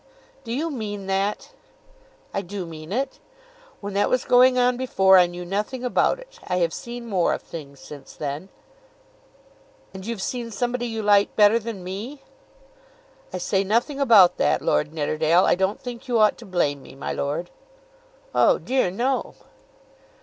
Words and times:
"Do 0.43 0.51
you 0.51 0.71
mean 0.71 1.05
that?" 1.05 1.51
"I 2.33 2.41
do 2.41 2.65
mean 2.65 2.91
it. 2.91 3.19
When 3.81 3.93
that 3.93 4.09
was 4.09 4.25
going 4.25 4.57
on 4.57 4.75
before 4.75 5.19
I 5.19 5.27
knew 5.27 5.45
nothing 5.45 5.83
about 5.83 6.17
it. 6.19 6.39
I 6.43 6.57
have 6.57 6.73
seen 6.73 7.05
more 7.07 7.33
of 7.35 7.43
things 7.43 7.79
since 7.79 8.13
then." 8.15 8.49
"And 9.93 10.03
you've 10.03 10.23
seen 10.23 10.49
somebody 10.49 10.87
you 10.87 11.03
like 11.03 11.35
better 11.35 11.59
than 11.59 11.83
me?" 11.83 12.23
"I 13.31 13.37
say 13.37 13.63
nothing 13.63 13.99
about 13.99 14.37
that, 14.37 14.63
Lord 14.63 14.91
Nidderdale. 14.91 15.45
I 15.45 15.53
don't 15.53 15.79
think 15.79 16.07
you 16.07 16.17
ought 16.17 16.39
to 16.39 16.47
blame 16.47 16.81
me, 16.81 16.95
my 16.95 17.13
lord." 17.13 17.51
"Oh 18.33 18.57
dear 18.57 18.89
no." 18.89 19.35